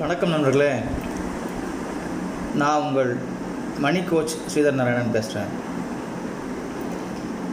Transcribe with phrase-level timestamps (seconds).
[0.00, 0.68] வணக்கம் நண்பர்களே.
[2.54, 3.16] நான் உங்கள்
[3.78, 5.50] மணி கோச் ஸ்ரீதர் நாராயணன் பேசுகிறேன்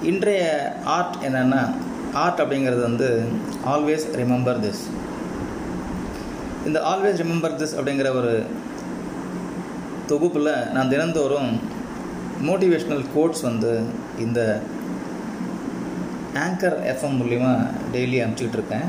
[0.04, 0.44] இன்றைய
[0.83, 1.62] ஆர்ட் என்னென்னா
[2.13, 3.23] ஆர்ட் அப்படிங்கிறது வந்து
[3.65, 4.83] ஆல்வேஸ் ரிமெம்பர் திஸ்
[6.65, 8.46] இந்த ஆல்வேஸ் ரிமெம்பர் திஸ் அப்படிங்கிற ஒரு
[10.06, 11.52] தொகுப்பில் நான் தினந்தோறும்
[12.46, 13.74] மோட்டிவேஷ்னல் கோட்ஸ் வந்து
[14.20, 14.62] இந்த
[16.45, 17.54] ஆங்கர் எஃப்எம் மூலிமா
[17.94, 18.88] டெய்லி அனுப்பிச்சிக்கிட்டு இருக்கேன்.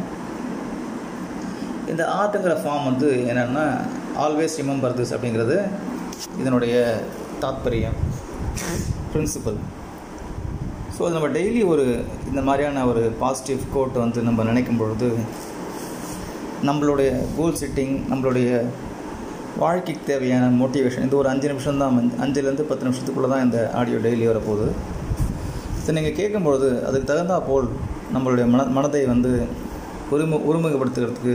[1.90, 3.64] இந்த ஆர்ட்டுங்கிற ஃபார்ம் வந்து என்னென்னா
[4.16, 5.56] ஆல்வேஸ் ரிமெம்பர் திஸ் அப்படிங்கிறது
[6.40, 6.74] இதனுடைய
[7.40, 7.98] தாத்பரியம்
[9.12, 9.58] பிரின்சிபல்
[10.96, 11.84] ஸோ நம்ம டெய்லி ஒரு
[12.28, 15.08] இந்த மாதிரியான ஒரு பாசிட்டிவ் கோட் வந்து நம்ம நினைக்கும் பொழுது
[16.64, 18.48] நம்மளுடைய கோல் செட்டிங் நம்மளுடைய
[19.56, 24.26] வாழ்க்கைக்கு தேவையான மோட்டிவேஷன் இது ஒரு அஞ்சு நிமிஷம் தான் அஞ்சுலேருந்து பத்து நிமிஷத்துக்குள்ளே தான் இந்த ஆடியோ டெய்லி
[24.28, 24.66] வரப்போகுது.
[25.84, 27.68] ஸோ நீங்கள் கேட்கும்பொழுது அதுக்கு தகுந்தா போல்
[28.14, 29.30] நம்மளுடைய மன மனதை வந்து
[30.12, 31.34] ஒருமு ஒருமுகப்படுத்துகிறதுக்கு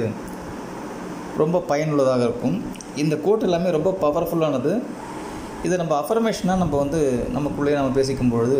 [1.41, 2.57] ரொம்ப பயனுள்ளதாக இருக்கும்.
[3.03, 4.73] இந்த கோட் எல்லாமே ரொம்ப பவர்ஃபுல்லானது
[5.65, 6.99] இதை நம்ம அஃபர்மேஷனாக நம்ம வந்து
[7.35, 8.59] நமக்குள்ளேயே நம்ம பேசிக்கும் பொழுது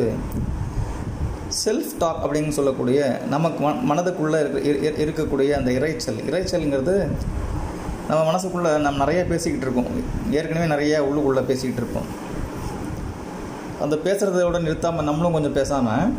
[1.64, 3.00] செல்ஃப் டாக் அப்படின்னு சொல்லக்கூடிய
[3.34, 6.20] நமக்கு ம மனதுக்குள்ளே இருக்க இருக்கக்கூடிய அந்த இறைச்சல்.
[6.30, 6.96] இறைச்சல்ங்கிறது
[8.10, 9.92] நம்ம மனசுக்குள்ளே நம்ம நிறைய பேசிக்கிட்டு இருக்கோம்
[10.38, 12.08] ஏற்கனவே நிறைய உள்ளுக்குள்ளே பேசிக்கிட்டு இருப்போம்.
[13.84, 16.14] அந்த பேசுகிறதோட நிறுத்தாமல் நம்மளும் கொஞ்சம் பேசாமல்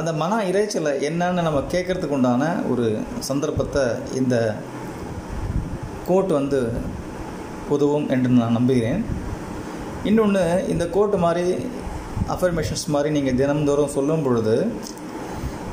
[0.00, 2.86] அந்த மன இறைச்சலை என்னன்னு நம்ம கேட்குறதுக்கு உண்டான ஒரு
[3.30, 3.82] சந்தர்ப்பத்தை
[4.20, 4.36] இந்த
[6.08, 6.60] கோட் வந்து
[7.74, 9.00] உதவும் என்று நான் நம்புகிறேன்.
[10.10, 11.46] இன்னொன்று இந்த கோட் மாதிரி
[12.34, 14.56] அஃபர்மேஷன்ஸ் மாதிரி நீங்கள் தினம்தோறும் சொல்லும் பொழுது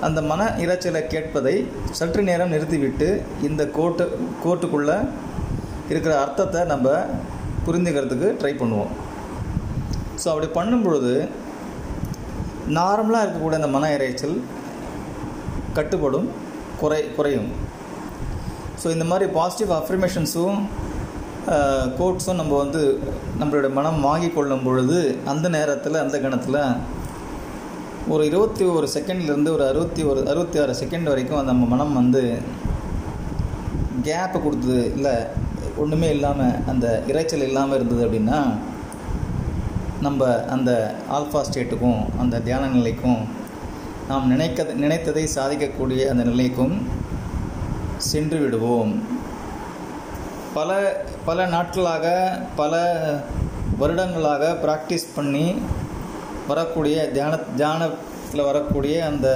[0.08, 1.56] அந்த மன இறைச்சலை கேட்பதை
[2.00, 3.08] சற்று நேரம் நிறுத்திவிட்டு
[3.48, 4.06] இந்த கோட்டு
[4.44, 4.98] கோட்டுக்குள்ளே
[5.92, 6.88] இருக்கிற அர்த்தத்தை நம்ம
[7.66, 8.94] புரிந்துக்கிறதுக்கு ட்ரை பண்ணுவோம்.
[10.22, 11.14] ஸோ அப்படி பண்ணும் பொழுது
[12.78, 14.38] நார்மலாக இருக்கக்கூடிய அந்த மன இறைச்சல்
[15.78, 16.30] கட்டுப்படும்
[16.82, 17.50] குறை குறையும்.
[18.82, 20.60] ஸோ இந்த மாதிரி பாசிட்டிவ் அஃபர்மேஷன்ஸும்
[21.98, 22.82] கோட்ஸும் நம்ம வந்து
[23.40, 26.62] நம்மளுடைய மனம் வாங்கி கொள்ளும் பொழுது அந்த நேரத்தில் அந்த கணத்தில்
[28.08, 32.22] ஒரு இருபத்தி ஒரு செகண்ட்லேருந்து ஒரு அறுபத்தி ஒரு அறுபத்தி ஆறு செகண்ட் வரைக்கும் நம்ம மனம் வந்து
[34.04, 35.16] கேப்பை கொடுத்தது இல்லை
[35.78, 38.40] ஒன்றுமே இல்லாமல் அந்த இறைச்சல் இல்லாமல் இருந்தது அப்படின்னா
[40.02, 40.72] நம்ம அந்த
[41.10, 43.22] ஆல்ஃபா ஸ்டேட்டுக்கும் அந்த தியான நிலைக்கும்
[44.08, 46.76] நாம் நினைக்க நினைத்ததை சாதிக்கக்கூடிய அந்த நிலைக்கும்
[48.04, 48.92] சென்று விடுவோம்
[50.54, 50.70] பல
[51.26, 52.06] பல நாட்களாக
[52.56, 52.74] பல
[53.80, 55.46] வருடங்களாக ப்ராக்டிஸ் பண்ணி
[56.48, 59.28] வரக்கூடிய தியான தியானத்தில் வரக்கூடிய அந்த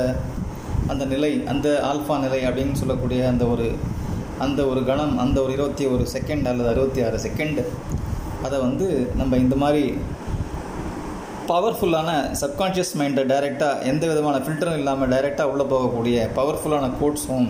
[0.87, 3.67] அந்த நிலை அந்த ஆல்ஃபா நிலை அப்படின்னு சொல்லக்கூடிய அந்த ஒரு
[4.39, 7.63] அந்த ஒரு கணம் அந்த ஒரு இருபத்தி ஒரு செகண்ட் அல்லது அறுபத்தி ஆறு செகண்டு
[8.43, 9.83] அதை வந்து நம்ம இந்த மாதிரி
[11.47, 12.09] பவர்ஃபுல்லான
[12.41, 17.47] சப்கான்ஷியஸ் மைண்டை டைரெக்டாக எந்த விதமான ஃபில்டரும் இல்லாமல் டைரெக்டாக உள்ளே போகக்கூடிய பவர்ஃபுல்லான கோட்ஸும்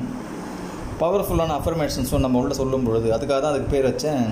[1.03, 4.23] பவர்ஃபுல்லான அஃபர்மேஷன்ஸும் நம்ம உள்ள சொல்லும் பொழுது அதுக்காக தான் அதுக்கு பேர் வச்சேன்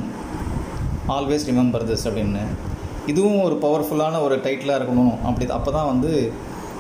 [1.16, 2.44] ஆல்வேஸ் ரிமெம்பர் திஸ் அப்படின்னு.
[3.12, 5.16] இதுவும் ஒரு பவர்ஃபுல்லான ஒரு டைட்டிலாக இருக்கணும்.
[5.28, 6.12] அப்படி அப்போ தான் வந்து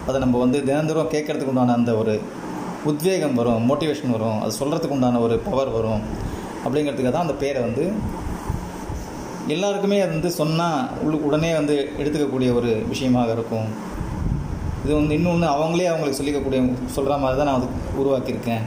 [0.09, 2.13] அதை நம்ம வந்து தினந்தோறும் கேட்குறதுக்கு உண்டான அந்த ஒரு
[2.89, 6.03] உத்வேகம் வரும் மோட்டிவேஷன் வரும் அது சொல்கிறதுக்கு உண்டான ஒரு பவர் வரும்.
[6.65, 7.83] அப்படிங்கிறதுக்காக தான் அந்த பேரை வந்து
[9.55, 13.67] எல்லாருக்குமே அது வந்து சொன்னால் உள்ள உடனே வந்து எடுத்துக்கக்கூடிய ஒரு விஷயமாக இருக்கும்.
[14.83, 16.61] இது வந்து இன்னொன்று அவங்களே அவங்களுக்கு சொல்லிக்கக்கூடிய
[16.97, 17.69] சொல்கிற மாதிரி தான் நான் அது
[18.01, 18.63] உருவாக்கியிருக்கேன்.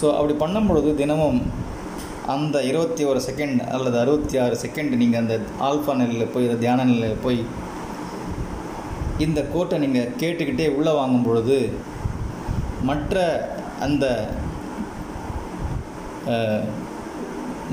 [0.00, 1.40] ஸோ அப்படி பண்ணும் பொழுது தினமும்
[2.34, 5.34] அந்த இருபத்தி ஒரு செகண்ட் அல்லது அறுபத்தி ஆறு செகண்ட் நீங்கள் அந்த
[5.68, 7.40] ஆல்ஃபா நிலையில் போய் அந்த தியான நிலையில் போய்
[9.24, 11.58] இந்த கோட்டை நீங்கள் கேட்டுக்கிட்டே உள்ளே வாங்கும் பொழுது
[12.88, 13.22] மற்ற
[13.80, 14.06] அந்த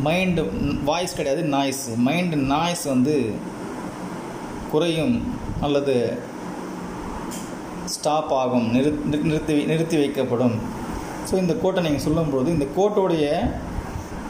[0.03, 0.41] மைண்டு
[0.89, 3.15] வாய்ஸ் கிடையாது நாய்ஸ் மைண்டு நாய்ஸ் வந்து
[4.71, 5.15] குறையும்
[5.61, 5.95] அல்லது
[7.95, 10.55] ஸ்டாப் ஆகும் நிறுத்தி நிறுத்தி நிறுத்தி வைக்கப்படும்.
[11.31, 13.25] ஸோ இந்த கோட்டை நீங்கள் சொல்லும்போது இந்த கோட்டோடைய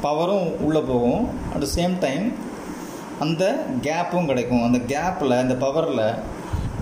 [0.04, 1.24] பவரும் உள்ளே போகும்.
[1.54, 2.26] அட் த சேம் டைம்
[3.20, 3.44] அந்த
[3.88, 4.64] கேப்பும் கிடைக்கும்.
[4.68, 6.06] அந்த கேப்பில் அந்த பவரில்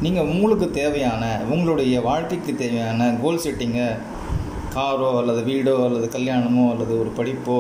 [0.02, 3.88] நீங்கள் உங்களுக்கு தேவையான உங்களுடைய வாழ்க்கைக்கு தேவையான கோல் செட்டிங்கை
[4.76, 7.58] காரோ அல்லது வீடோ அல்லது கல்யாணமோ அல்லது ஒரு படிப்போ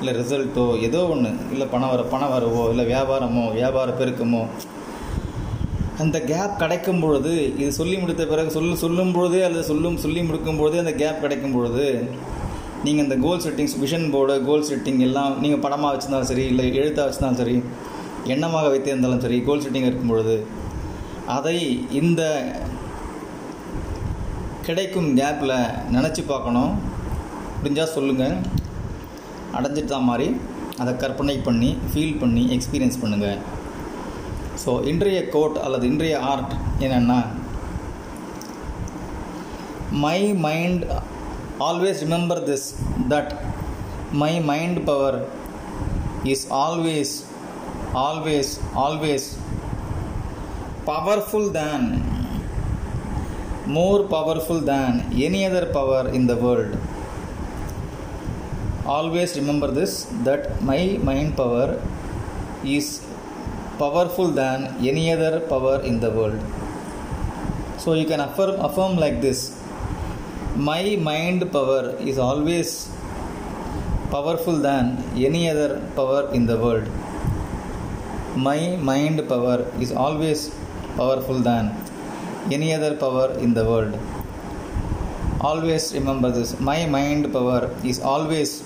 [0.00, 4.42] இல்லை ரிசல்ட்டோ ஏதோ ஒன்று இல்லை பணம் வர பணம் வரவோ இல்லை வியாபாரமோ வியாபார பெருக்கமோ
[5.98, 10.56] அந்த கேப் கிடைக்கும் பொழுது இது சொல்லி முடித்த பிறகு சொல்ல சொல்லும் பொழுதே அல்லது சொல்லும் சொல்லி முடிக்கும்
[10.56, 12.08] பொழுதே அந்த கேப் கிடைக்கும் பொழுது
[12.84, 17.06] நீங்கள் இந்த goal settings vision board goal setting எல்லாம் நீங்கள் படமாக வச்சுருந்தாலும் சரி இல்லை எழுத்தாக
[17.08, 17.62] வச்சுருந்தாலும் சரி
[18.24, 20.46] எண்ணமாக வைத்திருந்தாலும் சரி கோல் செட்டிங் இருக்கும் பொழுது
[21.26, 22.22] அதை இந்த
[24.62, 25.56] கிடைக்கும் கேப்பில்
[25.92, 26.72] நினச்சி பார்க்கணும்.
[27.58, 28.36] முடிஞ்சால் சொல்லுங்கள்
[29.54, 30.36] அடைஞ்சிட்டு தான் மாதிரி
[30.76, 33.38] அதை கற்பனை பண்ணி ஃபீல் பண்ணி எக்ஸ்பீரியன்ஸ் பண்ணுங்கள்
[34.66, 37.18] ஸோ இன்றைய கோட் அல்லது இன்றைய ஆர்ட் என்னென்னா
[40.00, 40.84] my mind
[41.60, 42.66] always remember this
[43.08, 43.32] that
[44.12, 45.18] my mind power
[46.24, 47.14] is always
[48.00, 49.28] always always
[50.84, 51.86] powerful than
[53.68, 56.78] more powerful than any other power in the world
[58.90, 61.72] always remember this that my mind power
[62.70, 62.92] is
[63.78, 66.40] powerful than any other power in the world.
[67.78, 69.62] So you can affirm, affirm like this
[70.56, 72.88] My mind power is always
[74.10, 76.88] powerful than any other power in the world.
[78.34, 80.48] My mind power is always
[80.96, 81.74] powerful than
[82.50, 83.98] any other power in the world.
[85.42, 86.58] Always remember this.
[86.58, 88.64] My mind power is always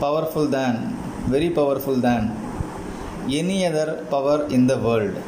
[0.00, 0.96] powerful than,
[1.28, 2.34] very powerful than
[3.38, 5.20] any other power in the world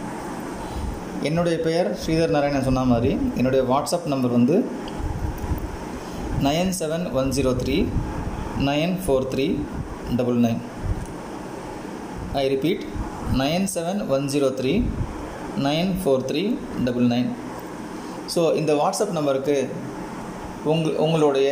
[1.29, 4.56] என்னுடைய பெயர் ஸ்ரீதர் நாராயணன் சொன்ன மாதிரி என்னுடைய WhatsApp number வந்து
[6.46, 7.76] nine seven one zero three
[8.69, 9.46] nine four three
[10.19, 10.61] double nine.
[12.43, 12.85] I repeat
[13.41, 14.75] nine seven one zero three
[15.67, 16.44] nine four three
[16.88, 17.31] double nine.
[18.35, 19.56] So இந்த WhatsApp நம்பருக்கு
[20.73, 21.50] உங் உங்களுடைய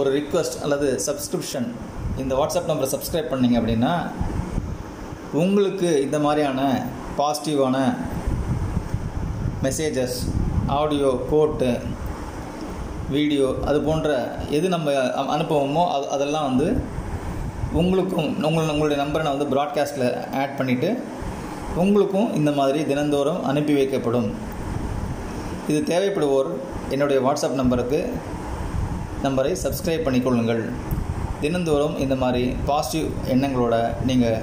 [0.00, 1.68] ஒரு ரிக்வஸ்ட் அல்லது சப்ஸ்கிரிப்ஷன்
[2.22, 3.94] இந்த வாட்ஸ்அப் நம்பரை சப்ஸ்கிரைப் பண்ணிங்க அப்படின்னா
[5.42, 6.60] உங்களுக்கு இந்த மாதிரியான
[7.18, 7.76] பாசிட்டிவான
[9.62, 10.18] மெசேஜஸ்
[10.66, 11.70] ஆடியோ கோட்டு
[13.10, 14.10] வீடியோ அது போன்ற
[14.50, 14.90] எது நம்ம
[15.34, 16.68] அனுப்புவோமோ அது அதெல்லாம் வந்து
[17.72, 20.08] உங்களுக்கும் உங்களை உங்களுடைய நம்பரை நான் வந்து ப்ராட்காஸ்ட்டில்
[20.42, 20.90] ஆட் பண்ணிவிட்டு
[21.76, 24.28] உங்களுக்கும் இந்த மாதிரி தினந்தோறும் அனுப்பி வைக்கப்படும்.
[25.68, 26.50] இது தேவைப்படுவோர்
[26.90, 28.00] என்னுடைய வாட்ஸ்அப் நம்பருக்கு
[29.22, 30.62] நம்பரை சப்ஸ்கிரைப் பண்ணிக்கொள்ளுங்கள்.
[31.40, 34.42] தினந்தோறும் இந்த மாதிரி பாசிட்டிவ் எண்ணங்களோட நீங்கள்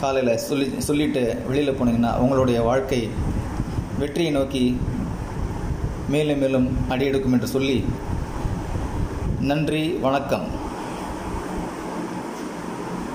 [0.00, 3.00] காலையில் சொல்லி சொல்லிவிட்டு வெளியில் போனீங்கன்னா உங்களுடைய வாழ்க்கை
[3.98, 4.64] வெற்றியை நோக்கி
[6.14, 7.78] மேலும் மேலும் அடியெடுக்கும் என்று சொல்லி
[9.50, 10.46] நன்றி வணக்கம்.